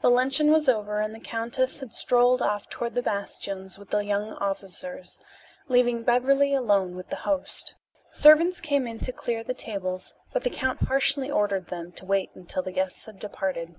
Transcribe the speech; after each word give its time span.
The 0.00 0.08
luncheon 0.10 0.50
was 0.50 0.70
over 0.70 1.02
and 1.02 1.14
the 1.14 1.20
countess 1.20 1.80
had 1.80 1.92
strolled 1.92 2.40
off 2.40 2.70
toward 2.70 2.94
the 2.94 3.02
bastions 3.02 3.78
with 3.78 3.90
the 3.90 3.98
young 4.02 4.32
officers, 4.36 5.18
leaving 5.68 6.02
Beverly 6.02 6.54
alone 6.54 6.96
with 6.96 7.10
the 7.10 7.16
host. 7.28 7.74
Servants 8.10 8.58
came 8.58 8.86
in 8.86 9.00
to 9.00 9.12
clear 9.12 9.44
the 9.44 9.52
tables, 9.52 10.14
but 10.32 10.44
the 10.44 10.48
count 10.50 10.84
harshly 10.84 11.30
ordered 11.30 11.66
them 11.66 11.92
to 11.92 12.06
wait 12.06 12.30
until 12.34 12.62
the 12.62 12.72
guests 12.72 13.04
had 13.04 13.18
departed. 13.18 13.74